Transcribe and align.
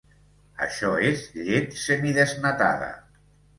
Això 0.67 0.93
és 1.09 1.27
llet 1.35 1.77
semidesnatada. 1.83 2.91